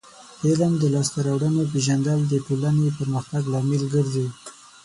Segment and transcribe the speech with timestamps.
[0.39, 4.27] د علم د لاسته راوړنو پیژندل د ټولنې پرمختګ لامل ګرځي.